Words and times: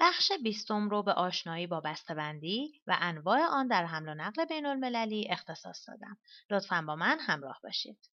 بخش 0.00 0.32
بیستم 0.42 0.88
رو 0.88 1.02
به 1.02 1.12
آشنایی 1.12 1.66
با 1.66 1.80
بسته‌بندی 1.80 2.82
و 2.86 2.96
انواع 3.00 3.40
آن 3.40 3.66
در 3.68 3.84
حمل 3.84 4.08
و 4.08 4.14
نقل 4.14 4.44
بین 4.44 4.66
المللی 4.66 5.28
اختصاص 5.30 5.88
دادم. 5.88 6.18
لطفا 6.50 6.84
با 6.86 6.96
من 6.96 7.18
همراه 7.20 7.60
باشید. 7.62 8.10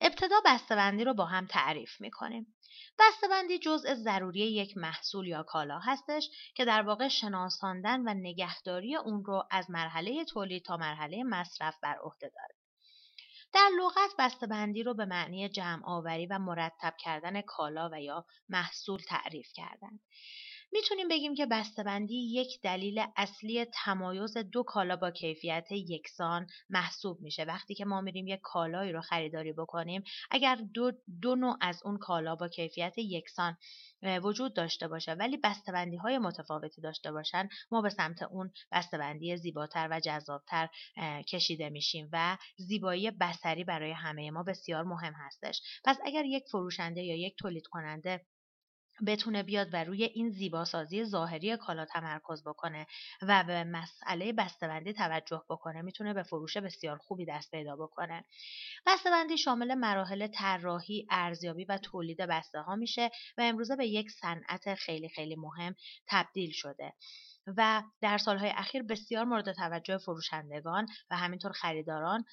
ابتدا 0.00 0.36
بسته‌بندی 0.44 1.04
رو 1.04 1.14
با 1.14 1.24
هم 1.24 1.46
تعریف 1.46 2.00
می‌کنیم. 2.00 2.56
بسته‌بندی 2.98 3.58
جزء 3.58 3.94
ضروری 3.94 4.40
یک 4.40 4.76
محصول 4.76 5.26
یا 5.26 5.42
کالا 5.42 5.78
هستش 5.78 6.30
که 6.54 6.64
در 6.64 6.82
واقع 6.82 7.08
شناساندن 7.08 8.00
و 8.00 8.14
نگهداری 8.14 8.96
اون 8.96 9.24
رو 9.24 9.44
از 9.50 9.70
مرحله 9.70 10.24
تولید 10.24 10.64
تا 10.64 10.76
مرحله 10.76 11.22
مصرف 11.24 11.76
بر 11.82 11.98
عهده 12.02 12.32
داره. 12.36 12.55
در 13.52 13.70
لغت 13.80 14.10
بسته‌بندی 14.18 14.82
رو 14.82 14.94
به 14.94 15.04
معنی 15.04 15.48
جمع 15.48 15.82
آوری 15.86 16.26
و 16.26 16.38
مرتب 16.38 16.94
کردن 16.98 17.40
کالا 17.40 17.90
و 17.92 18.02
یا 18.02 18.26
محصول 18.48 19.00
تعریف 19.08 19.52
کردن. 19.54 20.00
می‌تونیم 20.72 21.08
بگیم 21.08 21.34
که 21.34 21.46
بسته‌بندی 21.46 22.14
یک 22.14 22.60
دلیل 22.62 23.04
اصلی 23.16 23.64
تمایز 23.64 24.36
دو 24.36 24.62
کالا 24.62 24.96
با 24.96 25.10
کیفیت 25.10 25.72
یکسان 25.72 26.46
محسوب 26.70 27.20
میشه. 27.20 27.44
وقتی 27.44 27.74
که 27.74 27.84
ما 27.84 28.00
میریم 28.00 28.26
یک 28.26 28.40
کالایی 28.42 28.92
رو 28.92 29.00
خریداری 29.00 29.52
بکنیم 29.52 30.02
اگر 30.30 30.58
دو, 30.74 30.92
دو 31.22 31.34
نوع 31.34 31.56
از 31.60 31.82
اون 31.84 31.98
کالا 31.98 32.36
با 32.36 32.48
کیفیت 32.48 32.98
یکسان 32.98 33.56
وجود 34.22 34.54
داشته 34.54 34.88
باشه 34.88 35.12
ولی 35.12 35.36
بسته‌بندی 35.36 35.96
های 35.96 36.18
متفاوتی 36.18 36.80
داشته 36.80 37.12
باشن 37.12 37.48
ما 37.70 37.82
به 37.82 37.88
سمت 37.88 38.22
اون 38.22 38.52
بسته‌بندی 38.72 39.36
زیباتر 39.36 39.88
و 39.90 40.00
جذابتر 40.00 40.68
کشیده 41.28 41.70
میشیم 41.70 42.08
و 42.12 42.36
زیبایی 42.56 43.10
بسری 43.10 43.64
برای 43.64 43.92
همه 43.92 44.30
ما 44.30 44.42
بسیار 44.42 44.84
مهم 44.84 45.12
هستش. 45.16 45.60
پس 45.84 45.98
اگر 46.04 46.24
یک 46.24 46.44
فروشنده 46.50 47.02
یا 47.02 47.16
یک 47.16 47.36
تولید 47.38 47.66
کننده 47.66 48.26
بتونه 49.06 49.42
بیاد 49.42 49.68
و 49.72 49.84
روی 49.84 50.04
این 50.04 50.30
زیباسازی 50.30 51.04
ظاهری 51.04 51.56
کالا 51.56 51.84
تمرکز 51.84 52.42
بکنه 52.44 52.86
و 53.22 53.44
به 53.44 53.64
مسئله 53.64 54.32
بسته‌بندی 54.32 54.92
توجه 54.92 55.42
بکنه 55.50 55.82
می‌تونه 55.82 56.14
به 56.14 56.22
فروش 56.22 56.56
بسیار 56.56 56.98
خوبی 56.98 57.26
دست 57.26 57.50
پیدا 57.50 57.76
بکنه. 57.76 58.24
بسته‌بندی 58.86 59.38
شامل 59.38 59.74
مراحل 59.74 60.26
طراحی 60.26 61.06
ارزیابی 61.10 61.64
و 61.64 61.78
تولید 61.78 62.18
بسته 62.18 62.60
ها 62.60 62.76
میشه 62.76 63.10
و 63.38 63.42
امروزه 63.42 63.76
به 63.76 63.86
یک 63.86 64.10
صنعت 64.10 64.74
خیلی 64.74 65.08
خیلی 65.08 65.36
مهم 65.36 65.74
تبدیل 66.08 66.50
شده 66.52 66.92
و 67.56 67.82
در 68.00 68.18
سالهای 68.18 68.52
اخیر 68.56 68.82
بسیار 68.82 69.24
مورد 69.24 69.52
توجه 69.52 69.98
فروشندگان 69.98 70.86
و 71.10 71.16
همینطور 71.16 71.52
خریداران 71.52 72.24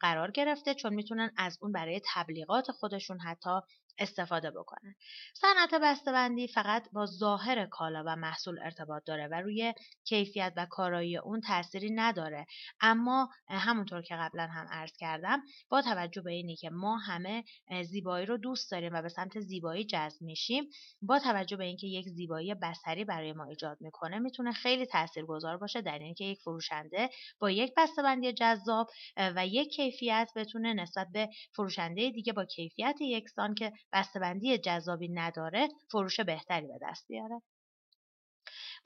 قرار 0.00 0.30
گرفته 0.30 0.74
چون 0.74 0.94
می‌تونن 0.94 1.30
از 1.36 1.58
اون 1.60 1.72
برای 1.72 2.00
تبلیغات 2.14 2.70
خودشون 2.70 3.20
حتی 3.20 3.60
استفاده 4.00 4.50
بکنن. 4.50 4.94
صنعت 5.34 5.74
بسته‌بندی 5.82 6.48
فقط 6.48 6.88
با 6.92 7.06
ظاهر 7.06 7.66
کالا 7.66 8.04
و 8.06 8.16
محصول 8.16 8.58
ارتباط 8.58 9.02
داره 9.06 9.26
و 9.26 9.34
روی 9.34 9.74
کیفیت 10.04 10.52
و 10.56 10.66
کارایی 10.70 11.16
اون 11.16 11.40
تأثیری 11.40 11.90
نداره. 11.90 12.46
اما 12.80 13.28
همونطور 13.48 14.02
که 14.02 14.14
قبلا 14.16 14.46
هم 14.46 14.66
عرض 14.70 14.96
کردم 14.96 15.42
با 15.68 15.82
توجه 15.82 16.22
به 16.22 16.32
اینی 16.32 16.56
که 16.56 16.70
ما 16.70 16.96
همه 16.96 17.44
زیبایی 17.84 18.26
رو 18.26 18.36
دوست 18.36 18.70
داریم 18.70 18.92
و 18.94 19.02
به 19.02 19.08
سمت 19.08 19.40
زیبایی 19.40 19.84
جذب 19.84 20.22
میشیم 20.22 20.64
با 21.02 21.18
توجه 21.18 21.56
به 21.56 21.64
اینکه 21.64 21.86
یک 21.86 22.08
زیبایی 22.08 22.54
بصری 22.54 23.04
برای 23.04 23.32
ما 23.32 23.44
ایجاد 23.44 23.76
می‌کنه 23.80 24.18
می‌تونه 24.18 24.52
خیلی 24.52 24.86
تاثیرگذار 24.86 25.56
باشه 25.56 25.80
در 25.80 25.98
اینکه 25.98 26.24
یک 26.24 26.40
فروشنده 26.40 27.10
با 27.38 27.50
یک 27.50 27.72
بسته‌بندی 27.76 28.32
جذاب 28.32 28.90
و 29.16 29.46
یک 29.46 29.68
کیفیت 29.68 30.30
بتونه 30.36 30.74
نسبت 30.74 31.06
به 31.12 31.28
فروشنده 31.52 32.10
دیگه 32.10 32.32
با 32.32 32.44
کیفیت 32.44 32.96
یکسان 33.00 33.54
که 33.54 33.72
بسته‌بندی 33.92 34.58
جذابی 34.58 35.08
نداره 35.08 35.68
فروش 35.90 36.20
بهتری 36.20 36.66
به 36.66 36.78
دست 36.82 37.08
بیاره 37.08 37.42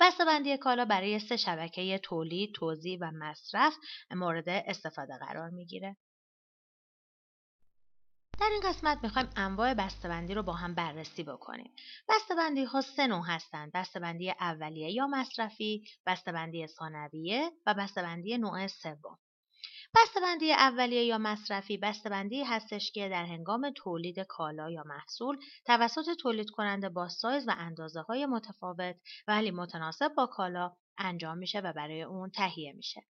بسته‌بندی 0.01 0.57
کالا 0.57 0.85
برای 0.85 1.19
سه 1.19 1.37
شبکه 1.37 1.99
تولید، 1.99 2.55
توزیع 2.55 2.99
و 3.01 3.11
مصرف 3.11 3.75
مورد 4.11 4.49
استفاده 4.49 5.19
قرار 5.19 5.51
می‌گیره. 5.51 5.97
در 8.41 8.49
این 8.53 8.61
قسمت 8.65 8.99
می‌خوایم 9.03 9.29
انواع 9.37 9.75
بسته‌بندی 9.75 10.35
رو 10.35 10.43
با 10.43 10.53
هم 10.53 10.75
بررسی 10.75 11.23
بکنیم. 11.23 11.73
بسته‌بندی 12.09 12.65
ها 12.65 12.81
سه 12.81 13.07
نوع 13.07 13.25
هستند: 13.27 13.73
بسته‌بندی 13.73 14.31
اولیه 14.31 14.91
یا 14.93 15.07
مصرفی، 15.07 15.85
بسته‌بندی 16.07 16.67
ثانویه 16.67 17.51
و 17.67 17.75
بسته‌بندی 17.75 18.39
نوع 18.39 18.67
سوم. 18.67 19.19
بسته‌بندی 19.97 20.53
اولیه 20.53 21.05
یا 21.05 21.19
مصرفی 21.19 21.77
بسته‌بندی 21.77 22.43
هستش 22.45 22.93
که 22.93 23.09
در 23.09 23.25
هنگام 23.25 23.71
تولید 23.77 24.21
کالا 24.21 24.71
یا 24.71 24.83
محصول 24.87 25.37
توسط 25.67 26.17
تولید 26.21 26.51
کننده 26.51 26.89
با 26.89 27.09
سایز 27.09 27.49
و 27.49 27.55
اندازه 27.59 28.01
های 28.01 28.27
متفاوت 28.27 28.97
ولی 29.29 29.51
متناسب 29.51 30.15
با 30.15 30.27
کالا 30.27 30.73
انجام 30.99 31.39
میشه 31.39 31.61
و 31.61 31.73
برای 31.73 32.03
اون 32.03 32.31
تهیه 32.31 32.73
میشه. 32.73 33.03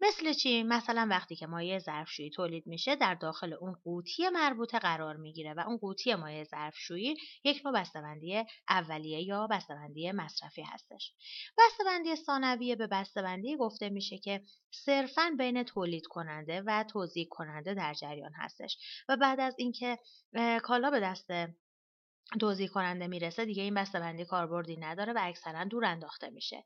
مثل 0.00 0.32
چی؟ 0.32 0.62
مثلا 0.62 1.06
وقتی 1.10 1.36
که 1.36 1.46
مایع 1.46 1.78
ظرفشویی 1.78 2.30
تولید 2.30 2.66
میشه 2.66 2.96
در 2.96 3.14
داخل 3.14 3.52
اون 3.52 3.72
قوطی 3.84 4.28
مربوطه 4.28 4.78
قرار 4.78 5.16
می‌گیره 5.16 5.54
و 5.54 5.60
اون 5.60 5.76
قوطی 5.76 6.14
مایع 6.14 6.44
ظرفشویی 6.44 7.16
یک 7.44 7.62
نوع 7.64 7.80
بسته‌بندی 7.80 8.44
اولیه 8.68 9.22
یا 9.22 9.46
بسته‌بندی 9.46 10.12
مصرفی 10.12 10.62
هستش. 10.62 11.12
بسته‌بندی 11.58 12.16
ثانویه 12.16 12.76
به 12.76 12.86
بسته‌بندی 12.86 13.56
گفته 13.56 13.88
میشه 13.88 14.18
که 14.18 14.42
صرفا 14.70 15.34
بین 15.38 15.62
تولید 15.62 16.06
کننده 16.06 16.62
و 16.66 16.84
توزیع 16.90 17.28
کننده 17.30 17.74
در 17.74 17.94
جریان 17.94 18.32
هستش 18.34 18.78
و 19.08 19.16
بعد 19.16 19.40
از 19.40 19.54
اینکه 19.58 19.98
کالا 20.62 20.90
به 20.90 21.00
دست 21.00 21.30
توزیع 22.40 22.68
کننده 22.68 23.06
می‌رسه 23.06 23.44
دیگه 23.44 23.62
این 23.62 23.74
بسته‌بندی 23.74 24.24
کاربردی 24.24 24.76
نداره 24.76 25.12
و 25.12 25.18
اکثرا 25.22 25.64
دور 25.64 25.84
انداخته 25.84 26.30
میشه. 26.30 26.64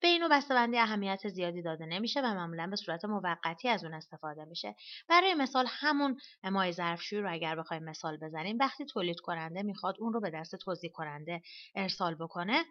به 0.00 0.08
این 0.08 0.20
نوع 0.22 0.30
بسته‌بندی 0.30 0.78
اهمیت 0.78 1.28
زیادی 1.28 1.62
داده 1.62 1.86
نمیشه 1.86 2.20
و 2.20 2.34
معمولا 2.34 2.66
به 2.66 2.76
صورت 2.76 3.04
موقتی 3.04 3.68
از 3.68 3.84
اون 3.84 3.94
استفاده 3.94 4.44
میشه. 4.44 4.74
برای 5.08 5.34
مثال 5.34 5.66
همون 5.68 6.16
مای 6.44 6.72
ظرفشویی 6.72 7.22
رو 7.22 7.32
اگر 7.32 7.56
بخوایم 7.56 7.84
مثال 7.84 8.16
بزنیم 8.16 8.56
وقتی 8.60 8.84
تولید 8.84 9.20
کننده 9.20 9.62
می‌خواد 9.62 9.94
اون 9.98 10.12
رو 10.12 10.20
به 10.20 10.30
دست 10.30 10.56
توزیع 10.56 10.90
کننده 10.90 11.42
ارسال 11.74 12.14
بکنه 12.14 12.64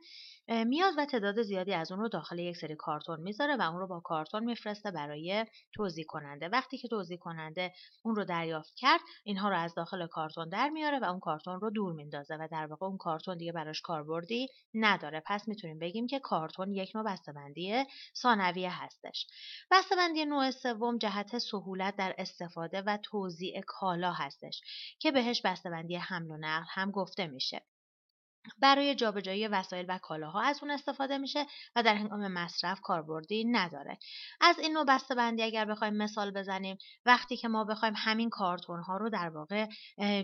میاد 0.47 0.93
و 0.97 1.05
تعداد 1.05 1.41
زیادی 1.41 1.73
از 1.73 1.91
اون 1.91 2.01
رو 2.01 2.09
داخل 2.09 2.39
یک 2.39 2.57
سری 2.57 2.75
کارتون 2.75 3.19
می‌ذاره 3.21 3.55
و 3.55 3.61
اون 3.61 3.79
رو 3.79 3.87
با 3.87 3.99
کارتون 3.99 4.43
میفرسته 4.43 4.91
برای 4.91 5.45
توزیع 5.73 6.05
کننده 6.05 6.49
وقتی 6.49 6.77
که 6.77 6.87
توزیع 6.87 7.17
کننده 7.17 7.73
اون 8.03 8.15
رو 8.15 8.25
دریافت 8.25 8.73
کرد 8.75 8.99
اینها 9.23 9.49
رو 9.49 9.57
از 9.57 9.75
داخل 9.75 10.07
کارتون 10.07 10.49
در 10.49 10.69
میاره 10.69 10.99
و 10.99 11.03
اون 11.03 11.19
کارتون 11.19 11.59
رو 11.59 11.69
دور 11.69 11.93
میندازه 11.93 12.35
و 12.35 12.47
در 12.51 12.67
واقع 12.67 12.85
اون 12.85 12.97
کارتون 12.97 13.37
دیگه 13.37 13.51
براش 13.51 13.81
کاربردی 13.81 14.47
نداره. 14.73 15.21
پس 15.25 15.47
می‌تونیم 15.47 15.79
بگیم 15.79 16.07
که 16.07 16.19
کارتون 16.19 16.71
یک 16.73 16.91
نوع 16.95 17.05
بسته‌بندی 17.17 17.83
ثانویه 18.15 18.83
هستش. 18.83 19.27
بسته‌بندی 19.71 20.25
نوع 20.25 20.51
سوم 20.51 20.97
جهت 20.97 21.37
سهولت 21.37 21.95
در 21.95 22.15
استفاده 22.17 22.81
و 22.81 22.97
توزیع 23.03 23.61
کالا 23.67 24.11
هستش 24.11 24.61
که 24.99 25.11
بهش 25.11 25.41
بسته‌بندی 25.41 25.95
حمل 25.95 26.31
و 26.31 26.37
نقل 26.37 26.65
هم 26.69 26.91
گفته 26.91 27.27
میشه. 27.27 27.61
برای 28.59 28.95
جابجایی 28.95 29.47
وسایل 29.47 29.85
و 29.89 29.97
کالاها 29.97 30.41
از 30.41 30.59
اون 30.61 30.71
استفاده 30.71 31.17
میشه 31.17 31.45
و 31.75 31.83
در 31.83 31.95
هنگام 31.95 32.27
مصرف 32.27 32.81
کاربردی 32.81 33.45
نداره. 33.45 33.97
از 34.41 34.59
این 34.59 34.73
نوع 34.73 34.85
بندی 35.09 35.43
اگر 35.43 35.65
بخوایم 35.65 35.93
مثال 35.93 36.31
بزنیم 36.31 36.77
وقتی 37.05 37.37
که 37.37 37.47
ما 37.47 37.63
بخوایم 37.63 37.93
همین 37.97 38.29
کارتون 38.29 38.79
ها 38.79 38.97
رو 38.97 39.09
در 39.09 39.29
واقع 39.29 39.67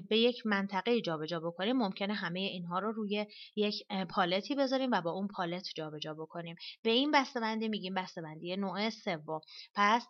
به 0.10 0.18
یک 0.18 0.46
منطقه 0.46 1.02
جابجا 1.02 1.40
بکنیم 1.40 1.78
ممکنه 1.78 2.14
همه 2.14 2.40
اینها 2.40 2.80
رو 2.80 2.92
روی 2.92 3.26
یک 3.56 3.88
پالتی 4.10 4.56
بذاریم 4.56 4.92
و 4.92 5.02
با 5.02 5.12
اون 5.12 5.28
پالت 5.28 5.68
جابجا 5.76 6.14
بکنیم. 6.14 6.56
به 6.84 6.90
این 6.90 7.12
بندی 7.12 7.68
میگیم 7.68 7.94
بندی 7.94 8.56
نوع 8.56 8.90
سوم. 8.90 9.42
پس 9.76 10.08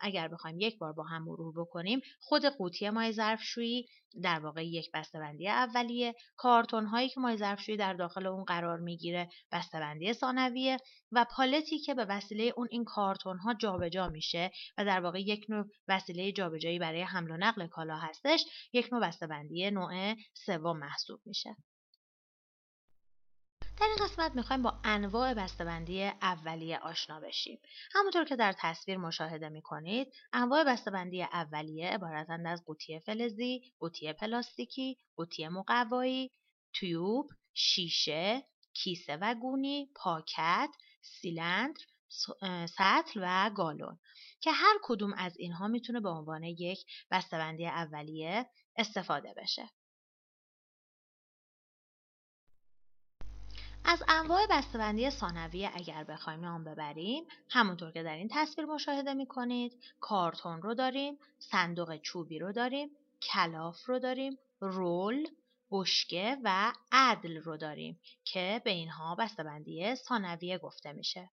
اگر 0.00 0.28
بخوایم 0.28 0.60
یک 0.60 0.78
بار 0.78 0.92
با 0.92 1.02
هم 1.02 1.22
مرور 1.22 1.52
بکنیم 1.56 2.00
خود 2.20 2.44
قوطی 2.44 2.90
مای 2.90 3.12
ظرفشویی 3.12 3.88
در 4.22 4.40
واقع 4.40 4.66
یک 4.66 4.90
بسته‌بندی 4.94 5.48
اولیه. 5.48 6.14
کارتون 6.36 6.86
هایی 6.86 7.08
که 7.08 7.20
مای 7.20 7.36
ظرفشویی 7.36 7.78
در 7.78 7.92
داخل 7.92 8.26
اون 8.26 8.44
قرار 8.44 8.78
می‌گیره 8.78 9.28
بسته‌بندی 9.52 10.12
ثانویه 10.12 10.76
و 11.12 11.26
پالتی 11.36 11.78
که 11.78 11.94
به 11.94 12.04
وسیله 12.04 12.52
اون 12.56 12.68
این 12.70 12.84
کارتون 12.84 13.38
ها 13.38 13.54
جابجا 13.54 14.08
میشه 14.08 14.50
و 14.78 14.84
در 14.84 15.00
واقع 15.00 15.20
یک 15.20 15.46
نوع 15.48 15.64
وسیله 15.88 16.32
جابجایی 16.32 16.78
برای 16.78 17.02
حمل 17.02 17.30
و 17.30 17.36
نقل 17.36 17.66
کالا 17.66 17.96
هستش 17.96 18.44
یک 18.72 18.88
نوع 18.92 19.08
بسته‌بندی 19.08 19.70
نوع 19.70 20.14
سوم 20.34 20.78
محسوب 20.78 21.20
میشه. 21.26 21.56
در 23.80 23.86
این 23.86 24.06
قسمت 24.06 24.34
می‌خوایم 24.34 24.62
با 24.62 24.80
انواع 24.84 25.34
بسته‌بندی 25.34 26.04
اولیه 26.04 26.78
آشنا 26.78 27.20
بشیم. 27.20 27.60
همونطور 27.92 28.24
که 28.24 28.36
در 28.36 28.54
تصویر 28.58 28.98
مشاهده 28.98 29.48
می‌کنید، 29.48 30.12
انواع 30.32 30.64
بسته‌بندی 30.64 31.22
اولیه 31.22 31.88
عبارتند 31.88 32.46
از 32.46 32.64
قوطی 32.64 33.00
فلزی، 33.00 33.72
قوطی 33.78 34.12
پلاستیکی، 34.12 34.96
قوطی 35.16 35.48
مقوایی، 35.48 36.30
تیوب، 36.74 37.30
شیشه، 37.54 38.46
کیسه 38.74 39.16
و 39.16 39.34
گونی، 39.34 39.90
پاکت، 39.96 40.70
سیلندر، 41.02 41.82
سطل 42.66 43.20
و 43.22 43.50
گالون 43.50 43.98
که 44.40 44.52
هر 44.52 44.78
کدوم 44.82 45.12
از 45.12 45.36
اینها 45.38 45.68
می‌تونه 45.68 46.00
به 46.00 46.08
عنوان 46.08 46.42
یک 46.44 46.78
بسته‌بندی 47.10 47.66
اولیه 47.66 48.46
استفاده 48.76 49.34
بشه. 49.36 49.70
از 53.90 54.02
انواع 54.08 54.46
بسته‌بندی 54.50 55.10
ثانویه 55.10 55.70
اگر 55.74 56.04
بخوایم 56.04 56.40
نام 56.40 56.64
ببریم 56.64 57.24
همونطور 57.50 57.92
که 57.92 58.02
در 58.02 58.14
این 58.14 58.28
تصویر 58.32 58.66
مشاهده 58.66 59.14
می‌کنید 59.14 59.82
کارتون 60.00 60.62
رو 60.62 60.74
داریم 60.74 61.18
صندوق 61.38 61.96
چوبی 61.96 62.38
رو 62.38 62.52
داریم 62.52 62.90
کلاف 63.22 63.84
رو 63.86 63.98
داریم 63.98 64.38
رول 64.60 65.28
بشکه 65.70 66.36
و 66.44 66.72
عدل 66.92 67.36
رو 67.36 67.56
داریم 67.56 68.00
که 68.24 68.62
به 68.64 68.70
اینها 68.70 69.14
بسته‌بندی 69.14 69.94
ثانویه 69.94 70.58
گفته 70.58 70.92
میشه. 70.92 71.30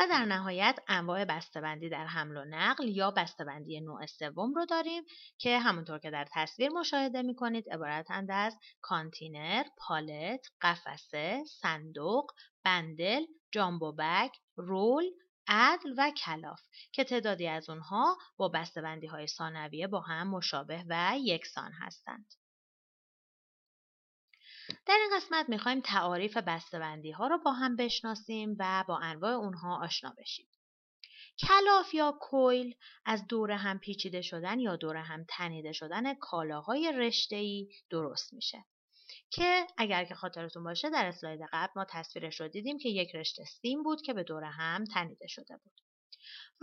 و 0.00 0.06
در 0.06 0.24
نهایت 0.24 0.78
انواع 0.88 1.24
بسته‌بندی 1.24 1.88
در 1.88 2.06
حمل 2.06 2.36
و 2.36 2.44
نقل 2.44 2.88
یا 2.88 3.10
بسته‌بندی 3.10 3.80
نوع 3.80 4.06
سوم 4.06 4.54
رو 4.54 4.66
داریم 4.66 5.02
که 5.38 5.58
همونطور 5.58 5.98
که 5.98 6.10
در 6.10 6.26
تصویر 6.32 6.70
مشاهده 6.70 7.22
می‌کنید 7.22 7.70
عبارتند 7.70 8.30
از 8.30 8.56
کانتینر، 8.80 9.64
پالت، 9.78 10.46
قفسه، 10.60 11.42
صندوق، 11.60 12.30
بندل، 12.64 13.22
جامبو 13.52 13.92
بگ، 13.92 14.30
رول، 14.56 15.04
عدل 15.48 15.94
و 15.98 16.10
کلاف 16.10 16.60
که 16.92 17.04
تعدادی 17.04 17.48
از 17.48 17.70
اونها 17.70 18.16
با 18.36 18.48
بسته‌بندی 18.48 19.06
های 19.06 19.26
ثانویه 19.26 19.86
با 19.86 20.00
هم 20.00 20.28
مشابه 20.28 20.84
و 20.88 21.14
یکسان 21.18 21.72
هستند. 21.72 22.26
در 24.86 24.96
این 25.00 25.10
قسمت 25.16 25.48
می‌خوایم 25.48 25.80
تعاریف 25.80 26.36
بسته‌بندی 26.36 27.10
ها 27.10 27.26
رو 27.26 27.38
با 27.38 27.52
هم 27.52 27.76
بشناسیم 27.76 28.56
و 28.58 28.84
با 28.88 28.98
انواع 28.98 29.32
اونها 29.32 29.84
آشنا 29.84 30.14
بشیم. 30.18 30.46
کلاف 31.48 31.94
یا 31.94 32.18
کویل 32.20 32.74
از 33.04 33.26
دور 33.26 33.50
هم 33.50 33.78
پیچیده 33.78 34.22
شدن 34.22 34.60
یا 34.60 34.76
دور 34.76 34.96
هم 34.96 35.24
تنیده 35.28 35.72
شدن 35.72 36.14
کالاهای 36.14 36.92
رشته‌ای 36.92 37.68
درست 37.90 38.32
میشه. 38.32 38.64
که 39.30 39.66
اگر 39.76 40.04
که 40.04 40.14
خاطرتون 40.14 40.64
باشه 40.64 40.90
در 40.90 41.06
اسلاید 41.06 41.40
قبل 41.52 41.72
ما 41.76 41.86
تصویرش 41.90 42.40
رو 42.40 42.48
دیدیم 42.48 42.78
که 42.78 42.88
یک 42.88 43.14
رشته 43.14 43.44
سیم 43.44 43.82
بود 43.82 44.02
که 44.02 44.14
به 44.14 44.22
دور 44.22 44.44
هم 44.44 44.84
تنیده 44.84 45.26
شده 45.26 45.56
بود. 45.56 45.80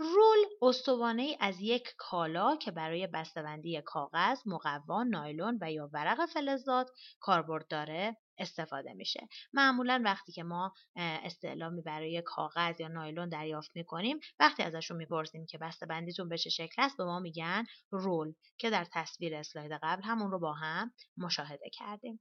رول 0.00 0.38
استوانه 0.62 1.36
از 1.40 1.60
یک 1.60 1.94
کالا 1.98 2.56
که 2.56 2.70
برای 2.70 3.06
بسته‌بندی 3.06 3.82
کاغذ، 3.84 4.40
مقوا، 4.46 5.02
نایلون 5.02 5.58
و 5.60 5.72
یا 5.72 5.90
ورق 5.92 6.26
فلزات 6.26 6.90
کاربرد 7.20 7.68
داره 7.68 8.16
استفاده 8.38 8.92
میشه. 8.94 9.28
معمولا 9.52 10.02
وقتی 10.04 10.32
که 10.32 10.42
ما 10.42 10.72
استعلامی 10.96 11.82
برای 11.82 12.22
کاغذ 12.26 12.80
یا 12.80 12.88
نایلون 12.88 13.28
دریافت 13.28 13.70
می‌کنیم 13.74 14.20
وقتی 14.40 14.62
ازشون 14.62 14.96
می‌پرسیم 14.96 15.46
که 15.46 15.58
بسته‌بندیتون 15.58 16.28
به 16.28 16.38
چه 16.38 16.50
شکل 16.50 16.82
است 16.82 16.96
به 16.96 17.04
ما 17.04 17.18
میگن 17.18 17.64
رول 17.90 18.34
که 18.58 18.70
در 18.70 18.86
تصویر 18.92 19.34
اسلاید 19.34 19.72
قبل 19.82 20.02
همون 20.02 20.30
رو 20.30 20.38
با 20.38 20.52
هم 20.52 20.92
مشاهده 21.16 21.70
کردیم. 21.72 22.20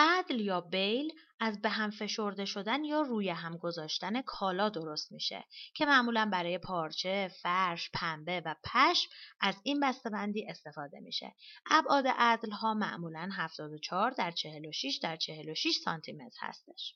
عدل 0.00 0.40
یا 0.40 0.60
بیل 0.60 1.12
از 1.40 1.60
به 1.62 1.68
هم 1.68 1.90
فشرده 1.90 2.44
شدن 2.44 2.84
یا 2.84 3.00
روی 3.00 3.28
هم 3.28 3.56
گذاشتن 3.56 4.22
کالا 4.22 4.68
درست 4.68 5.12
میشه 5.12 5.44
که 5.74 5.86
معمولا 5.86 6.30
برای 6.32 6.58
پارچه، 6.58 7.30
فرش، 7.42 7.90
پنبه 7.94 8.42
و 8.46 8.54
پشم 8.64 9.10
از 9.40 9.54
این 9.62 9.80
بسته‌بندی 9.80 10.46
استفاده 10.46 11.00
میشه. 11.00 11.34
ابعاد 11.70 12.04
عدل 12.06 12.50
ها 12.50 12.74
معمولا 12.74 13.28
74 13.32 14.10
در 14.10 14.30
46 14.30 14.98
در 15.02 15.16
46 15.16 15.74
سانتی 15.84 16.12
متر 16.12 16.38
هستش. 16.40 16.94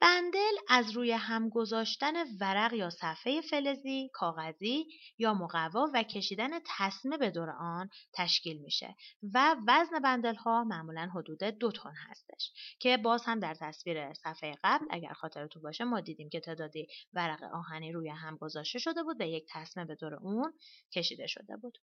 بندل 0.00 0.54
از 0.68 0.90
روی 0.90 1.12
هم 1.12 1.48
گذاشتن 1.48 2.14
ورق 2.40 2.72
یا 2.72 2.90
صفحه 2.90 3.40
فلزی، 3.40 4.10
کاغذی 4.12 4.86
یا 5.18 5.34
مقوا 5.34 5.90
و 5.94 6.02
کشیدن 6.02 6.50
تسمه 6.66 7.18
به 7.18 7.30
دور 7.30 7.50
آن 7.50 7.90
تشکیل 8.12 8.58
میشه 8.58 8.96
و 9.34 9.56
وزن 9.68 9.98
بندل 9.98 10.34
ها 10.34 10.64
معمولا 10.64 11.10
حدود 11.14 11.44
دو 11.44 11.72
تن 11.72 11.94
هستش 12.08 12.52
که 12.78 12.96
باز 12.96 13.24
هم 13.24 13.40
در 13.40 13.54
تصویر 13.54 14.14
صفحه 14.14 14.54
قبل 14.64 14.86
اگر 14.90 15.12
خاطرتون 15.12 15.62
باشه 15.62 15.84
ما 15.84 16.00
دیدیم 16.00 16.28
که 16.28 16.40
تعدادی 16.40 16.86
ورق 17.12 17.42
آهنی 17.42 17.92
روی 17.92 18.08
هم 18.08 18.36
گذاشته 18.36 18.78
شده 18.78 19.02
بود 19.02 19.20
و 19.20 19.24
یک 19.24 19.46
تسمه 19.52 19.84
به 19.84 19.94
دور 19.94 20.14
اون 20.14 20.52
کشیده 20.92 21.26
شده 21.26 21.56
بود. 21.56 21.78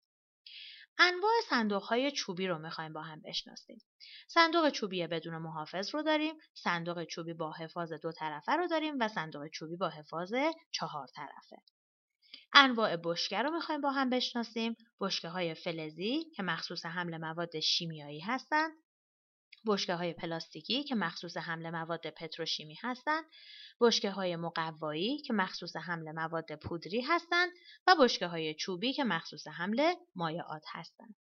انواع 1.00 1.34
صندوق 1.50 1.84
های 1.84 2.12
چوبی 2.12 2.48
رو 2.48 2.58
می‌خوایم 2.58 2.94
با 2.94 3.02
هم 3.02 3.22
بشناسیم. 3.22 3.82
صندوق 4.28 4.70
چوبی 4.70 5.08
بدون 5.08 5.38
محافظ 5.38 5.96
رو 5.96 6.02
داریم، 6.04 6.36
صندوق 6.54 7.04
چوبی 7.04 7.34
با 7.34 7.52
حفاظ 7.52 7.94
دو 7.94 8.12
طرفه 8.12 8.52
رو 8.52 8.68
داریم 8.68 8.96
و 9.00 9.08
صندوق 9.08 9.48
چوبی 9.48 9.76
با 9.76 9.90
حفاظ 9.90 10.34
چهار 10.72 11.08
طرفه. 11.16 11.62
انواع 12.54 12.96
بشکه 12.96 13.42
رو 13.42 13.52
می‌خوایم 13.52 13.82
با 13.82 13.92
هم 13.92 14.10
بشناسیم. 14.10 14.76
بشکه 15.02 15.30
های 15.30 15.54
فلزی 15.54 16.24
که 16.36 16.44
مخصوص 16.44 16.86
حمل 16.86 17.18
مواد 17.18 17.60
شیمیایی 17.60 18.20
هستند. 18.20 18.72
بشکه 19.68 19.94
های 19.94 20.14
پلاستیکی 20.14 20.84
که 20.84 20.96
مخصوص 20.96 21.38
حمل 21.38 21.70
مواد 21.70 22.10
پتروشیمی 22.10 22.78
هستند 22.82 23.26
بشکه 23.82 24.12
های 24.12 24.36
مقوایی 24.36 25.22
که 25.22 25.34
مخصوص 25.34 25.76
حمل 25.76 26.12
مواد 26.12 26.56
پودری 26.56 27.02
هستند 27.02 27.50
و 27.88 27.96
بشکه 28.00 28.28
های 28.28 28.54
چوبی 28.54 28.94
که 28.94 29.04
مخصوص 29.04 29.48
حمل 29.48 29.94
مایعات 30.16 30.64
هستند. 30.72 31.16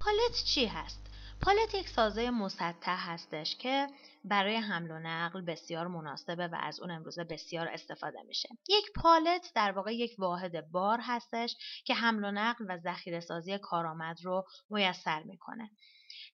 پالت 0.00 0.44
چی 0.44 0.66
هست؟ 0.66 1.06
پالت 1.42 1.74
یک 1.74 1.88
سازه 1.88 2.30
مسطح 2.30 3.10
هستش 3.10 3.56
که 3.56 3.86
برای 4.24 4.56
حمل 4.56 4.90
و 4.90 4.98
نقل 4.98 5.40
بسیار 5.40 5.86
مناسبه 5.86 6.48
و 6.48 6.56
از 6.60 6.80
اون 6.80 6.90
امروزه 6.90 7.24
بسیار 7.24 7.68
استفاده 7.68 8.22
میشه. 8.22 8.48
یک 8.68 8.92
پالت 8.94 9.52
در 9.54 9.72
واقع 9.72 9.94
یک 9.94 10.14
واحد 10.18 10.70
بار 10.70 10.98
هستش 11.02 11.56
که 11.84 11.94
حمل 11.94 12.24
و 12.24 12.30
نقل 12.30 12.64
و 12.68 12.78
ذخیره 12.78 13.20
سازی 13.20 13.58
کارآمد 13.58 14.24
رو 14.24 14.44
میسر 14.70 15.22
می‌کنه. 15.22 15.70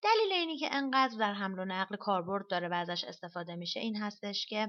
دلیل 0.02 0.32
اینی 0.32 0.58
که 0.58 0.68
انقدر 0.72 1.18
در 1.18 1.32
حمل 1.32 1.58
و 1.58 1.64
نقل 1.64 1.96
کاربرد 1.96 2.46
داره 2.46 2.68
و 2.68 2.74
ازش 2.74 3.04
استفاده 3.04 3.54
میشه 3.54 3.80
این 3.80 3.96
هستش 3.96 4.46
که 4.46 4.68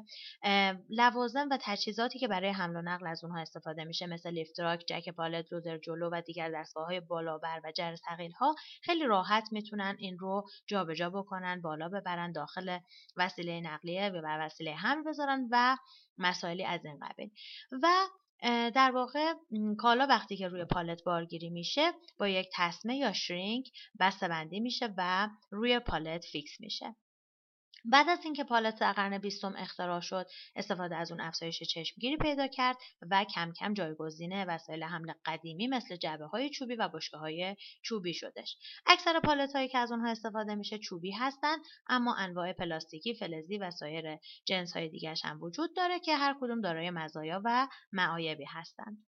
لوازم 0.90 1.48
و 1.52 1.58
تجهیزاتی 1.62 2.20
که 2.20 2.28
برای 2.28 2.50
حمل 2.50 2.76
و 2.76 2.82
نقل 2.82 3.08
از 3.08 3.24
اونها 3.24 3.40
استفاده 3.40 3.84
میشه 3.84 4.08
مثل 4.08 4.30
لیفتراک، 4.30 4.84
جک 4.88 5.10
پالت، 5.10 5.54
لودر 5.54 5.78
جلو 5.78 6.10
و 6.14 6.22
دیگر 6.22 6.52
دستگاه 6.52 6.86
های 6.86 7.00
بالابر 7.00 7.62
و 7.64 7.72
جر 7.72 7.96
ها 8.40 8.56
خیلی 8.82 9.06
راحت 9.06 9.48
می‌تونن 9.52 9.96
این 10.00 10.20
رو 10.20 10.44
جابجا 10.68 11.04
جا 11.04 11.10
بکنن 11.10 11.62
بالا 11.62 11.90
ببرن 11.90 12.32
داخل 12.32 12.80
وسیله 13.18 13.62
نقلیه 13.62 14.10
و 14.10 14.38
وسیله 14.40 14.76
حمل 14.76 15.04
بذارن 15.04 15.48
و 15.52 15.78
مسائلی 16.18 16.66
از 16.66 16.86
این 16.86 17.00
قبیل. 17.02 17.32
و 17.84 17.88
در 18.76 18.92
واقع 18.92 19.34
کالا 19.78 20.08
وقتی 20.10 20.38
که 20.38 20.48
روی 20.48 20.66
پالت 20.66 21.04
بارگیری 21.04 21.50
میشه 21.50 21.92
با 22.20 22.28
یک 22.28 22.48
تسمه 22.54 22.98
یا 22.98 23.14
شرینک 23.14 23.72
بسته 24.00 24.28
بندی 24.28 24.60
میشه 24.60 24.94
و 24.98 25.30
روی 25.52 25.80
پالت 25.80 26.26
فیکس 26.26 26.60
میشه. 26.60 26.96
بعد 27.86 28.10
از 28.10 28.20
اینکه 28.24 28.44
پالت 28.44 28.80
در 28.80 28.94
قرن 28.94 29.18
بیستم 29.18 29.54
اختراع 29.58 30.00
شد 30.00 30.26
استفاده 30.56 30.96
از 30.96 31.12
اون 31.12 31.22
افزایش 31.22 31.64
چشمگیری 31.64 32.18
پیدا 32.18 32.48
کرد 32.48 32.78
و 33.12 33.26
کم 33.36 33.52
کم 33.52 33.74
جایگزین 33.74 34.44
وسایل 34.44 34.84
حمل 34.84 35.14
قدیمی 35.26 35.68
مثل 35.68 35.96
جعبه 35.96 36.26
های 36.26 36.50
چوبی 36.50 36.76
و 36.76 36.88
بشکه 36.88 37.18
های 37.18 37.56
چوبی 37.82 38.14
شدش. 38.14 38.58
اکثر 38.86 39.20
پالت 39.20 39.56
هایی 39.56 39.68
که 39.68 39.78
از 39.78 39.92
اونها 39.92 40.12
استفاده 40.12 40.56
میشه 40.56 40.78
چوبی 40.78 41.12
هستند 41.12 41.60
اما 41.88 42.16
انواع 42.16 42.54
پلاستیکی 42.54 43.16
فلزی 43.16 43.58
و 43.58 43.72
سایر 43.72 44.18
جنس 44.46 44.74
های 44.74 44.90
دیگرش 44.90 45.26
هم 45.26 45.42
وجود 45.42 45.76
داره 45.76 46.00
که 46.00 46.16
هر 46.16 46.36
کدوم 46.42 46.62
دارای 46.62 46.90
مزایا 46.90 47.42
و 47.46 47.68
معایبی 47.92 48.46
هستند. 48.46 49.13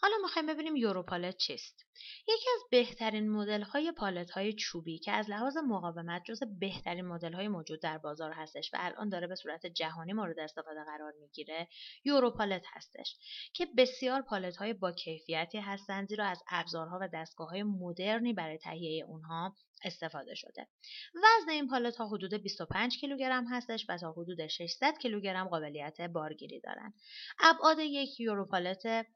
حالا 0.00 0.14
می‌خوایم 0.22 0.46
ببینیم 0.46 0.76
یوروپالت 0.76 1.36
چیست 1.36 1.86
یکی 2.28 2.46
از 2.54 2.60
بهترین 2.70 3.30
مدل 3.30 3.62
های 3.62 3.92
پالت 3.92 4.30
های 4.30 4.52
چوبی 4.52 4.98
که 4.98 5.12
از 5.12 5.30
لحاظ 5.30 5.56
مقاومت 5.56 6.22
جز 6.24 6.40
بهترین 6.58 7.04
مدل 7.04 7.32
های 7.32 7.48
موجود 7.48 7.82
در 7.82 7.98
بازار 7.98 8.32
هستش 8.32 8.70
و 8.74 8.76
الان 8.80 9.08
داره 9.08 9.26
به 9.26 9.34
صورت 9.34 9.66
جهانی 9.66 10.12
مورد 10.12 10.38
استفاده 10.38 10.84
قرار 10.84 11.12
می‌گیره 11.20 11.68
یوروپالت 12.04 12.62
هستش 12.74 13.16
که 13.54 13.66
بسیار 13.76 14.22
پالت 14.22 14.56
های 14.56 14.72
با 14.72 14.92
کیفیتی 14.92 15.58
هستند 15.58 16.08
زیرا 16.08 16.26
از 16.26 16.42
ابزارها 16.50 16.98
و 17.00 17.08
دستگاه 17.14 17.48
های 17.48 17.62
مدرنی 17.62 18.32
برای 18.32 18.58
تهیه 18.58 19.04
اونها 19.04 19.54
استفاده 19.84 20.34
شده. 20.34 20.68
وزن 21.14 21.50
این 21.50 21.68
پالت 21.68 21.96
ها 21.96 22.08
حدود 22.08 22.34
25 22.34 22.98
کیلوگرم 22.98 23.46
هستش 23.46 23.86
و 23.88 23.98
تا 23.98 24.12
حدود 24.12 24.46
600 24.46 24.98
کیلوگرم 24.98 25.48
قابلیت 25.48 26.00
بارگیری 26.00 26.60
دارند. 26.60 26.94
ابعاد 27.40 27.78
یک 27.78 28.20
یورو 28.20 28.46
پالت 28.46 29.06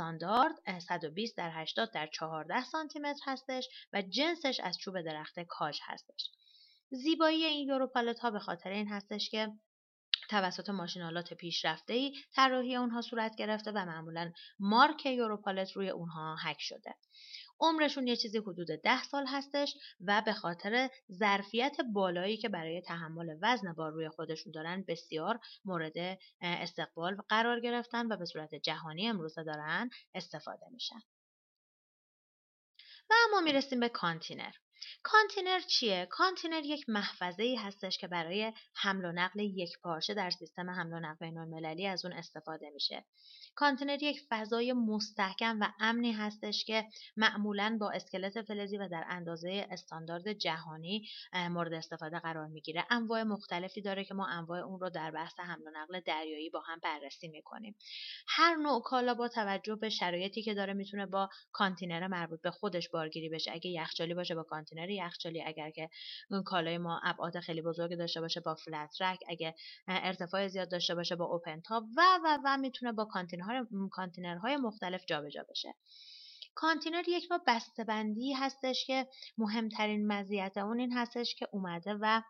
استاندارد 0.00 0.54
120 0.78 1.36
در 1.36 1.50
80 1.54 1.90
در 1.92 2.06
14 2.06 2.64
سانتی 2.64 2.98
متر 2.98 3.22
هستش 3.26 3.68
و 3.92 4.02
جنسش 4.02 4.60
از 4.60 4.78
چوب 4.78 5.02
درخت 5.02 5.40
کاج 5.40 5.78
هستش. 5.82 6.30
زیبایی 6.90 7.44
این 7.44 7.68
یورو 7.68 7.86
پالت 7.86 8.20
ها 8.20 8.30
به 8.30 8.38
خاطر 8.38 8.70
این 8.70 8.88
هستش 8.88 9.30
که 9.30 9.48
توسط 10.30 10.70
ماشین 10.70 11.10
آلات 11.10 11.34
پیشرفته 11.34 11.94
ای 11.94 12.14
طراحی 12.34 12.76
اونها 12.76 13.00
صورت 13.00 13.36
گرفته 13.36 13.70
و 13.70 13.84
معمولا 13.84 14.32
مارک 14.58 15.06
یوروپالت 15.06 15.72
روی 15.72 15.90
اونها 15.90 16.36
هک 16.40 16.56
شده 16.60 16.94
عمرشون 17.60 18.06
یه 18.06 18.16
چیزی 18.16 18.38
حدود 18.38 18.68
ده 18.84 19.02
سال 19.02 19.26
هستش 19.26 19.74
و 20.00 20.22
به 20.26 20.32
خاطر 20.32 20.90
ظرفیت 21.12 21.76
بالایی 21.92 22.36
که 22.36 22.48
برای 22.48 22.82
تحمل 22.82 23.38
وزن 23.42 23.72
بار 23.72 23.92
روی 23.92 24.08
خودشون 24.08 24.52
دارن 24.52 24.84
بسیار 24.88 25.40
مورد 25.64 26.18
استقبال 26.40 27.16
قرار 27.28 27.60
گرفتن 27.60 28.12
و 28.12 28.16
به 28.16 28.24
صورت 28.24 28.54
جهانی 28.54 29.08
امروزه 29.08 29.44
دارن 29.44 29.90
استفاده 30.14 30.66
میشن. 30.72 31.00
و 33.10 33.14
اما 33.28 33.40
می‌رسیم 33.40 33.80
به 33.80 33.88
کانتینر 33.88 34.52
کانتینر 35.02 35.60
چیه؟ 35.60 36.06
کانتینر 36.10 36.64
یک 36.64 36.84
محفظه 36.88 37.42
ای 37.42 37.56
هستش 37.56 37.98
که 37.98 38.08
برای 38.08 38.52
حمل 38.74 39.04
و 39.04 39.12
نقل 39.12 39.40
یک 39.40 39.78
پارچه 39.82 40.14
در 40.14 40.30
سیستم 40.30 40.70
حمل 40.70 40.92
و 40.92 41.00
نقل 41.00 41.26
بین 41.26 41.38
المللی 41.38 41.86
از 41.86 42.04
اون 42.04 42.14
استفاده 42.14 42.70
میشه. 42.70 43.04
کانتینر 43.54 44.02
یک 44.02 44.20
فضای 44.28 44.72
مستحکم 44.72 45.58
و 45.60 45.72
امنی 45.80 46.12
هستش 46.12 46.64
که 46.64 46.86
معمولا 47.16 47.76
با 47.80 47.90
اسکلت 47.90 48.42
فلزی 48.42 48.78
و 48.78 48.88
در 48.88 49.04
اندازه 49.08 49.66
استاندارد 49.70 50.32
جهانی 50.32 51.08
مورد 51.32 51.72
استفاده 51.72 52.18
قرار 52.18 52.46
می‌گیره 52.46 52.86
انواع 52.90 53.22
مختلفی 53.22 53.82
داره 53.82 54.04
که 54.04 54.14
ما 54.14 54.26
انواع 54.26 54.60
اون 54.60 54.80
رو 54.80 54.90
در 54.90 55.10
بحث 55.10 55.40
حمل 55.40 55.66
و 55.66 55.70
نقل 55.74 56.00
دریایی 56.00 56.50
با 56.50 56.60
هم 56.60 56.78
بررسی 56.82 57.28
می‌کنیم 57.28 57.76
هر 58.28 58.56
نوع 58.56 58.82
کالا 58.82 59.14
با 59.14 59.28
توجه 59.28 59.76
به 59.76 59.88
شرایطی 59.88 60.42
که 60.42 60.54
داره 60.54 60.72
می‌تونه 60.72 61.06
با 61.06 61.28
کانتینر 61.52 62.06
مربوط 62.06 62.40
به 62.40 62.50
خودش 62.50 62.88
بارگیری 62.88 63.28
بشه 63.28 63.52
اگه 63.52 63.70
یخچالی 63.70 64.14
باشه 64.14 64.34
با 64.34 64.42
کانتینر 64.70 64.90
یخچالی 64.90 65.42
اگر 65.42 65.70
که 65.70 65.90
اون 66.30 66.42
کالای 66.42 66.78
ما 66.78 67.00
ابعاد 67.04 67.40
خیلی 67.40 67.62
بزرگی 67.62 67.96
داشته 67.96 68.20
باشه 68.20 68.40
با 68.40 68.54
flat 68.54 69.02
rack 69.02 69.18
اگه 69.28 69.54
ارتفاع 69.88 70.48
زیاد 70.48 70.70
داشته 70.70 70.94
باشه 70.94 71.16
با 71.16 71.24
open 71.24 71.60
top 71.60 71.84
و 71.96 72.02
و 72.24 72.38
و 72.44 72.56
می‌تونه 72.56 72.92
با 72.92 73.04
کانتینرهای 73.04 73.62
کانتینرهای 73.90 74.56
مختلف 74.56 75.04
جابجا 75.06 75.44
بشه. 75.50 75.74
کانتینر 76.54 77.08
یک 77.08 77.28
نوع 77.30 77.40
بسته‌بندی 77.46 78.32
هستش 78.32 78.84
که 78.86 79.06
مهمترین 79.38 80.06
مزیت 80.06 80.56
اون 80.56 80.80
این 80.80 80.92
هستش 80.92 81.34
که 81.34 81.48
اومده 81.52 81.94
و 82.00 82.22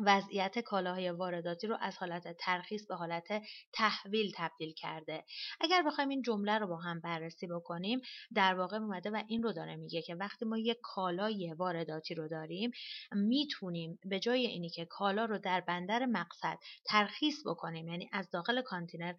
وضعیت 0.00 0.58
کالاهای 0.58 1.10
وارداتی 1.10 1.66
رو 1.66 1.76
از 1.80 1.96
حالت 1.98 2.36
ترخیص 2.36 2.86
به 2.86 2.94
حالت 2.94 3.42
تحویل 3.72 4.32
تبدیل 4.36 4.72
کرده. 4.72 5.24
اگر 5.60 5.82
بخوایم 5.82 6.08
این 6.08 6.22
جمله 6.22 6.58
رو 6.58 6.66
با 6.66 6.76
هم 6.76 7.00
بررسی 7.00 7.46
بکنیم 7.46 8.00
در 8.34 8.54
واقع 8.54 8.76
اومده 8.76 9.10
و 9.10 9.22
این 9.28 9.42
رو 9.42 9.52
داره 9.52 9.76
میگه 9.76 10.02
که 10.02 10.14
وقتی 10.14 10.44
ما 10.44 10.58
یک 10.58 10.78
کالای 10.82 11.54
وارداتی 11.58 12.14
رو 12.14 12.28
داریم 12.28 12.70
می‌تونیم 13.12 13.98
به 14.04 14.20
جای 14.20 14.46
اینی 14.46 14.70
که 14.70 14.84
کالا 14.84 15.24
رو 15.24 15.38
در 15.38 15.60
بندر 15.60 16.06
مقصد 16.06 16.58
ترخیص 16.84 17.46
بکنیم 17.46 17.88
یعنی 17.88 18.08
از 18.12 18.30
داخل 18.30 18.62
کانتینر 18.62 19.14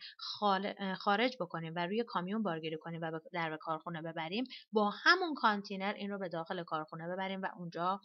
خارج 0.97 1.37
بکنیم 1.39 1.73
و 1.75 1.85
روی 1.85 2.03
کامیون 2.03 2.43
بارگیری 2.43 2.77
کنیم 2.77 3.01
و 3.01 3.19
در 3.33 3.57
کارخونه 3.57 4.01
ببریم 4.01 4.43
با 4.71 4.89
همون 5.03 5.33
کانتینر 5.33 5.93
این 5.93 6.11
رو 6.11 6.19
به 6.19 6.29
داخل 6.29 6.63
کارخونه 6.63 7.07
ببریم 7.07 7.41
و 7.41 7.47
اونجا 7.57 8.01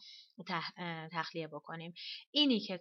تخلیه 1.12 1.48
بکنیم. 1.48 1.94
اینی 2.30 2.57
که 2.60 2.80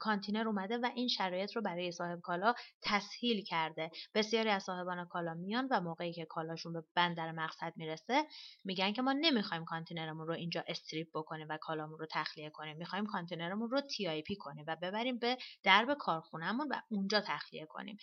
کانتینر 0.00 0.48
اومده 0.48 0.78
و 0.78 0.90
این 0.94 1.08
شرایط 1.08 1.56
رو 1.56 1.62
برای 1.62 1.92
صاحب 1.92 2.20
کالا 2.20 2.54
تسهیل 2.82 3.44
کرده. 3.44 3.90
بسیاری 4.14 4.50
از 4.50 4.62
صاحبان 4.62 5.04
کالا 5.04 5.34
میان 5.34 5.68
و 5.70 5.80
موقعی 5.80 6.12
که 6.12 6.24
کالاشون 6.24 6.72
به 6.72 6.84
بندر 6.94 7.32
مقصد 7.32 7.72
می‌رسه 7.76 8.24
میگن 8.64 8.92
که 8.92 9.02
ما 9.02 9.12
نمی‌خوایم 9.12 9.64
کانتینرمون 9.64 10.26
رو 10.26 10.34
اینجا 10.34 10.64
strip 10.68 11.08
بکنیم 11.14 11.46
و 11.50 11.58
کالامون 11.60 11.98
رو 11.98 12.06
تخلیه 12.10 12.50
کنیم. 12.50 12.76
می‌خوایم 12.76 13.06
کانتینرمون 13.06 13.70
رو 13.70 13.80
TIP 13.80 14.36
کنیم 14.36 14.64
و 14.68 14.76
ببریم 14.82 15.18
به 15.18 15.36
درب 15.62 15.94
کارخونهمون 15.94 16.68
و 16.70 16.74
اونجا 16.88 17.20
تخلیه 17.26 17.66
کنیم. 17.66 17.96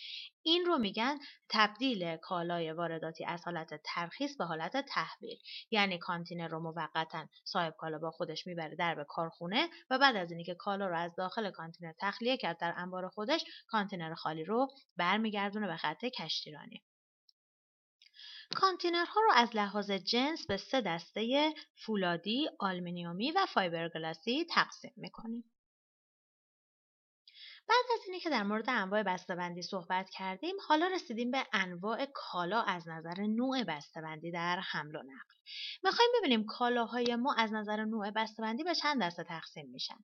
این 0.46 0.64
رو 0.66 0.78
میگن 0.78 1.18
تبدیل 1.48 2.16
کالای 2.16 2.72
وارداتی 2.72 3.24
از 3.24 3.44
حالت 3.44 3.82
ترخیص 3.84 4.36
به 4.36 4.44
حالت 4.44 4.76
تحویل 4.76 5.38
یعنی 5.70 5.98
کانتینر 5.98 6.48
رو 6.48 6.60
موقتا 6.60 7.26
صاحب 7.44 7.74
کالا 7.78 7.98
با 7.98 8.10
خودش 8.10 8.46
می‌بره 8.46 8.76
درب 8.76 9.06
کارخونه 9.08 9.68
و 9.90 9.98
بعد 9.98 10.16
از 10.16 10.32
اینکه 10.32 10.54
کالا 10.54 10.86
رو 10.86 10.96
از 10.96 11.14
داخل 11.16 11.50
کانتینر 11.50 11.92
تخلیه 12.00 12.36
کرد 12.36 12.58
در 12.58 12.74
انبار 12.76 13.08
خودش 13.08 13.44
کانتینر 13.68 14.14
خالی 14.14 14.44
رو 14.44 14.68
برمیگردونه 14.96 15.66
به 15.66 15.76
خط 15.76 16.04
کشتیرانی 16.04 16.82
کانتینرها 18.54 19.20
رو 19.20 19.30
از 19.34 19.56
لحاظ 19.56 19.90
جنس 19.90 20.46
به 20.46 20.56
سه 20.56 20.80
دسته 20.80 21.54
فولادی، 21.86 22.48
آلمینیومی 22.58 23.32
و 23.32 23.46
فایبرگلاسی 23.46 24.46
تقسیم 24.50 24.92
می‌کنیم. 24.96 25.55
بعد 27.68 27.84
از 27.94 28.00
اینی 28.06 28.20
که 28.20 28.30
در 28.30 28.42
مورد 28.42 28.70
انواع 28.70 29.02
بسته‌بندی 29.02 29.62
صحبت 29.62 30.10
کردیم 30.10 30.56
حالا 30.68 30.86
رسیدیم 30.86 31.30
به 31.30 31.46
انواع 31.52 32.06
کالا 32.14 32.62
از 32.62 32.88
نظر 32.88 33.20
نوع 33.20 33.64
بسته‌بندی 33.64 34.30
در 34.30 34.60
حمل 34.60 34.96
و 34.96 34.98
نقل. 34.98 35.34
می‌خوایم 35.84 36.10
ببینیم 36.18 36.46
کالاهای 36.46 37.16
ما 37.16 37.34
از 37.38 37.52
نظر 37.52 37.84
نوع 37.84 38.10
بسته‌بندی 38.10 38.64
به 38.64 38.74
چند 38.74 39.02
دسته 39.02 39.24
تقسیم 39.24 39.70
میشن. 39.70 39.98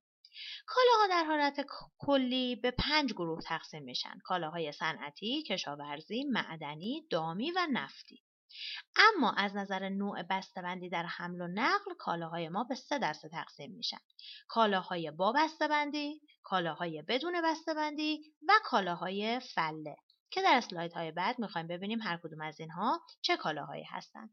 کالاها 0.67 1.07
در 1.09 1.25
حالت 1.25 1.67
کلی 1.99 2.57
به 2.57 2.71
پنج 2.71 3.13
گروه 3.13 3.43
تقسیم 3.43 3.83
میشن. 3.83 4.19
کالاهای 4.25 4.73
صنعتی 4.73 5.43
کشاورزی 5.43 6.25
معدنی 6.25 7.07
دامی 7.11 7.51
و 7.51 7.67
نفتی. 7.73 8.23
اما 8.97 9.33
از 9.33 9.57
نظر 9.57 9.89
نوع 9.89 10.23
بسته‌بندی 10.23 10.89
در 10.89 11.07
حمل 11.07 11.41
و 11.41 11.47
نقل 11.47 11.95
کالاهای 11.99 12.49
ما 12.49 12.65
به 12.65 12.75
سه 12.75 12.99
دسته 12.99 13.29
تقسیم 13.29 13.71
میشن. 13.73 14.01
کالاهای 14.49 15.11
با 15.11 15.33
بسته‌بندی 15.33 16.21
کالاهای 16.43 17.03
بدون 17.03 17.43
بسته‌بندی 17.45 18.23
و 18.49 18.53
کالاهای 18.65 19.41
فله. 19.41 19.97
که 20.31 20.43
در 20.43 20.55
اسلایدهای 20.57 21.11
بعد 21.11 21.39
می‌خوایم 21.39 21.67
ببینیم 21.67 22.01
هر 22.01 22.17
کدوم 22.17 22.41
از 22.41 22.61
اینها 22.61 23.01
چه 23.23 23.37
کالاهایی 23.37 23.85
هستند 23.85 24.31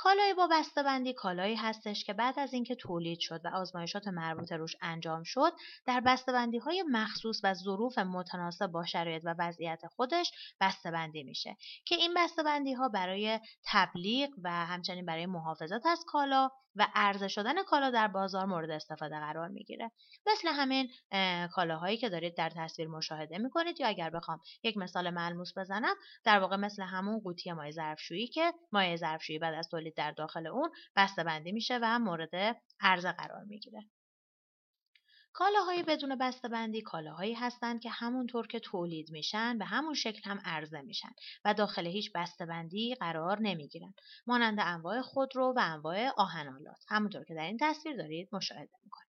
کالای 0.00 0.34
با 0.34 0.48
بسته‌بندی 0.52 1.14
کالایی 1.14 1.54
هستش 1.54 2.04
که 2.04 2.12
بعد 2.12 2.38
از 2.38 2.54
اینکه 2.54 2.74
تولید 2.74 3.18
شد 3.20 3.40
و 3.44 3.48
آزمایشات 3.48 4.08
مربوطه 4.08 4.56
روش 4.56 4.76
انجام 4.80 5.22
شد 5.22 5.52
در 5.86 6.00
بسته‌بندی 6.00 6.58
های 6.58 6.84
مخصوص 6.90 7.40
و 7.44 7.54
ظروف 7.54 7.98
متناسب 7.98 8.66
با 8.66 8.84
شرایط 8.84 9.22
و 9.24 9.34
وضعیت 9.38 9.80
خودش 9.96 10.30
بسته‌بندی 10.60 11.22
میشه 11.22 11.56
که 11.86 11.94
این 11.94 12.14
بسته‌بندی 12.16 12.72
ها 12.72 12.88
برای 12.88 13.40
تبلیغ 13.66 14.30
و 14.42 14.50
همچنین 14.50 15.06
برای 15.06 15.26
محافظت 15.26 15.86
از 15.86 16.04
کالا 16.06 16.50
و 16.76 16.86
عرضه 16.94 17.28
شدن 17.28 17.62
کالا 17.62 17.90
در 17.90 18.08
بازار 18.08 18.46
مورد 18.46 18.70
استفاده 18.70 19.18
قرار 19.18 19.48
می‌گیره. 19.48 19.90
مثل 20.26 20.48
همین 20.48 20.90
کالاهایی 21.52 21.96
که 21.96 22.08
دارید 22.08 22.36
در 22.36 22.50
تصویر 22.56 22.88
مشاهده 22.88 23.38
می‌کنید 23.38 23.80
یا 23.80 23.88
اگر 23.88 24.10
بخوام 24.10 24.40
یک 24.62 24.76
مثال 24.76 25.10
ملموس 25.10 25.58
بزنم 25.58 25.94
در 26.24 26.38
واقع 26.38 26.56
مثل 26.56 26.82
همون 26.82 27.20
قوطی 27.20 27.52
مایع 27.52 27.72
ظرفشویی 27.72 28.28
که 28.28 28.52
مایع 28.72 28.96
ظرفشویی 28.96 29.38
بعد 29.38 29.54
از 29.54 29.68
تولید 29.68 29.87
در 29.96 30.10
داخل 30.10 30.46
اون 30.46 30.70
بسته 30.96 31.24
بندی 31.24 31.52
میشه 31.52 31.78
و 31.82 31.98
مورد 31.98 32.56
عرضه 32.80 33.12
قرار 33.12 33.44
می‌گیره. 33.44 33.90
کالاهای 35.32 35.82
بدون 35.82 36.16
بسته‌بندی 36.16 36.82
کالاهایی 36.82 37.34
هستند 37.34 37.80
که 37.80 37.90
همونطور 37.90 38.46
که 38.46 38.60
تولید 38.60 39.10
میشن 39.10 39.58
به 39.58 39.64
همون 39.64 39.94
شکل 39.94 40.30
هم 40.30 40.40
عرضه 40.44 40.80
میشن 40.80 41.10
و 41.44 41.54
داخل 41.54 41.86
هیچ 41.86 42.12
بسته‌بندی 42.14 42.94
قرار 42.94 43.38
نمی‌گیرن. 43.40 43.94
مانند 44.26 44.58
انواع 44.60 45.00
خودرو 45.00 45.54
و 45.56 45.60
انواع 45.62 46.08
آهنالات 46.16 46.84
همونطور 46.88 47.24
که 47.24 47.34
در 47.34 47.44
این 47.44 47.58
تصویر 47.60 47.96
دارید 47.96 48.28
مشاهده 48.32 48.76
می‌کنید. 48.84 49.07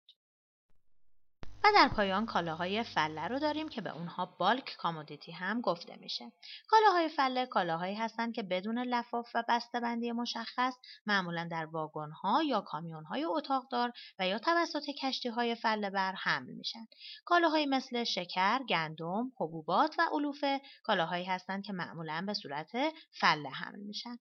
و 1.64 1.68
در 1.76 1.88
پایان 1.88 2.26
کالاهای 2.26 2.84
فله 2.84 3.28
رو 3.28 3.40
داریم 3.40 3.70
که 3.70 3.82
به 3.82 3.96
اونها 3.96 4.26
بالک 4.26 4.76
کامودیتی 4.78 5.32
هم 5.32 5.62
گفته 5.62 5.96
میشه. 5.96 6.32
کالاهای 6.68 7.10
فله 7.10 7.46
کالاهایی 7.46 7.96
هستند 7.96 8.34
که 8.34 8.44
بدون 8.44 8.80
لفاف 8.80 9.30
و 9.36 9.44
بسته‌بندی 9.50 10.12
مشخص 10.12 10.74
معمولا 11.06 11.48
در 11.52 11.66
واگن‌ها 11.66 12.44
یا 12.44 12.62
کامیون‌های 12.62 13.24
اتاقدار 13.24 13.92
و 14.20 14.28
یا 14.28 14.40
توسط 14.40 14.90
کشتی‌های 14.90 15.56
فله 15.56 15.90
بر 15.90 16.14
حمل 16.14 16.54
میشن. 16.54 16.86
کالاهایی 17.26 17.66
مثل 17.66 18.04
شکر، 18.04 18.60
گندم، 18.70 19.32
حبوبات 19.40 19.96
و 20.00 20.10
علوفه 20.14 20.62
کالاهایی 20.84 21.26
هستند 21.26 21.64
که 21.64 21.74
معمولا 21.74 22.24
به 22.28 22.34
صورت 22.34 22.72
فله 23.20 23.50
حمل 23.50 23.80
میشن. 23.80 24.18